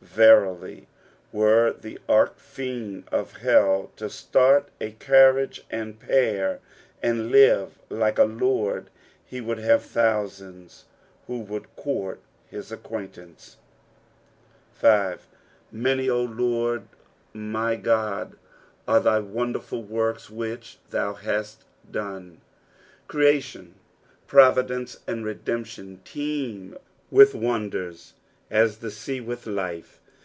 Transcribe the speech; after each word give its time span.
Verily, 0.00 0.86
were 1.32 1.72
the 1.72 1.98
arch 2.10 2.34
fiend 2.36 3.04
of 3.10 3.32
helL 3.38 3.90
to 3.96 4.08
start 4.08 4.68
a 4.80 4.92
carriage 4.92 5.64
and 5.70 5.98
pair, 5.98 6.60
and 7.02 7.32
live 7.32 7.80
like 7.88 8.18
a 8.18 8.24
lord, 8.24 8.90
he 9.24 9.40
would 9.40 9.58
have 9.58 9.82
thousands 9.82 10.84
who 11.26 11.40
would 11.40 11.74
court 11.74 12.20
his 12.48 12.70
acquaintance^ 12.70 13.56
5. 14.74 15.26
"■Many, 15.74 16.08
O 16.10 16.22
Lord 16.22 16.82
my 17.32 17.74
TTPH, 17.76 18.34
art 18.86 19.04
thy 19.04 19.20
wanderfvi 19.20 19.84
work* 19.84 20.18
uhich 20.18 20.76
thim 20.90 21.14
hatt 21.14 21.56
rftww." 21.90 22.36
Creation, 23.08 23.74
providence, 24.28 24.98
and 25.08 25.24
redemption, 25.24 26.02
teem 26.04 26.76
with 27.10 27.34
wonders 27.34 28.12
as 28.50 28.78
the 28.78 28.90
sea 28.90 29.20
with 29.20 29.46
life. 29.48 29.98